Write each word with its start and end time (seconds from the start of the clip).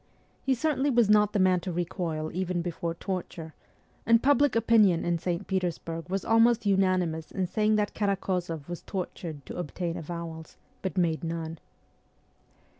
He 0.41 0.55
certainly 0.55 0.89
was 0.89 1.11
not 1.11 1.31
the 1.31 1.37
man 1.37 1.59
to 1.59 1.71
recoil 1.71 2.31
even 2.33 2.63
before 2.63 2.95
torture; 2.95 3.53
and 4.03 4.23
public 4.23 4.55
opinion 4.55 5.05
in 5.05 5.19
St. 5.19 5.45
Peters 5.45 5.77
burg 5.77 6.09
was 6.09 6.25
almost 6.25 6.65
unanimous 6.65 7.29
in 7.31 7.45
saying 7.45 7.75
that 7.75 7.93
Karakozoff 7.93 8.67
was 8.67 8.81
tortured 8.81 9.45
to 9.45 9.57
obtain 9.59 9.97
avowals, 9.97 10.57
but 10.81 10.97
made 10.97 11.23
none. 11.23 11.59